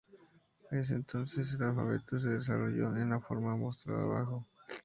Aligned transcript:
En 0.71 0.79
ese 0.79 0.95
entonces, 0.95 1.53
el 1.53 1.61
alfabeto 1.63 2.17
se 2.17 2.29
desarrolló 2.29 2.97
en 2.97 3.11
la 3.11 3.19
forma 3.19 3.55
mostrada 3.55 4.01
abajo. 4.01 4.47